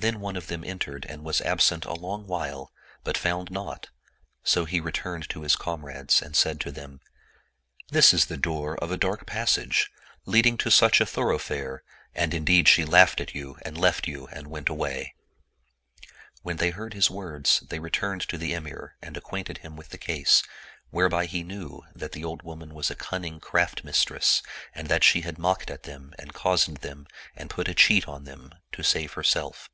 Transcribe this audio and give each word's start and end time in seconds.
Then 0.00 0.20
one 0.20 0.36
of 0.36 0.46
them 0.46 0.62
entered 0.62 1.04
and 1.08 1.24
was 1.24 1.40
absent 1.40 1.84
a 1.84 1.92
long 1.92 2.28
while, 2.28 2.70
but 3.02 3.18
found 3.18 3.50
naught; 3.50 3.88
so 4.44 4.64
he 4.64 4.78
returned 4.78 5.28
to 5.30 5.42
his 5.42 5.56
comrades 5.56 6.22
and 6.22 6.36
said 6.36 6.60
to 6.60 6.70
them, 6.70 7.00
''This 7.90 8.14
is 8.14 8.26
the 8.26 8.36
door 8.36 8.76
of 8.78 8.92
a 8.92 8.96
dark 8.96 9.26
passage, 9.26 9.90
leading 10.24 10.56
to 10.58 10.70
such 10.70 11.00
a 11.00 11.06
thoroughfare; 11.06 11.82
and 12.14 12.32
indeed 12.32 12.68
she 12.68 12.84
laughed 12.84 13.20
at 13.20 13.34
you 13.34 13.58
and 13.62 13.76
left 13.76 14.06
you 14.06 14.28
and 14.28 14.46
went 14.46 14.68
away," 14.68 15.14
When 16.42 16.58
they 16.58 16.70
heard 16.70 16.94
his 16.94 17.10
words, 17.10 17.64
they 17.68 17.80
re 17.80 17.90
turned 17.90 18.20
to 18.28 18.38
the 18.38 18.54
Emir 18.54 18.96
and 19.02 19.16
acquainted 19.16 19.58
him 19.66 19.74
with 19.74 19.88
the 19.88 19.98
case, 19.98 20.44
whereby 20.90 21.26
he 21.26 21.42
knew 21.42 21.82
that 21.92 22.12
the 22.12 22.22
old 22.22 22.42
woman 22.42 22.72
was 22.72 22.88
a 22.88 22.94
cunning 22.94 23.40
craft 23.40 23.82
mistress 23.82 24.44
and 24.76 24.86
that 24.86 25.02
she 25.02 25.22
had 25.22 25.38
mocked 25.40 25.70
at 25.72 25.82
them 25.82 26.14
and 26.20 26.34
cozened 26.34 26.82
them 26.86 27.08
and 27.34 27.50
put 27.50 27.66
a 27.66 27.74
cheat 27.74 28.06
on 28.06 28.22
them, 28.22 28.52
to 28.70 28.84
save 28.84 29.14
herself. 29.14 29.68